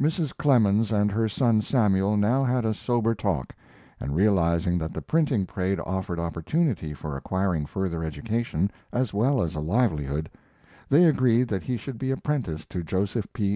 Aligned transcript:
Mrs. 0.00 0.36
Clemens 0.36 0.92
and 0.92 1.10
her 1.10 1.26
son 1.28 1.60
Samuel 1.60 2.16
now 2.16 2.44
had 2.44 2.64
a 2.64 2.72
sober 2.72 3.12
talk, 3.12 3.52
and, 3.98 4.14
realizing 4.14 4.78
that 4.78 4.92
the 4.94 5.02
printing 5.02 5.46
trade 5.46 5.80
offered 5.84 6.20
opportunity 6.20 6.94
for 6.94 7.16
acquiring 7.16 7.66
further 7.66 8.04
education 8.04 8.70
as 8.92 9.12
well 9.12 9.42
as 9.42 9.56
a 9.56 9.60
livelihood, 9.60 10.30
they 10.88 11.06
agreed 11.06 11.48
that 11.48 11.64
he 11.64 11.76
should 11.76 11.98
be 11.98 12.12
apprenticed 12.12 12.70
to 12.70 12.84
Joseph 12.84 13.26
P. 13.32 13.52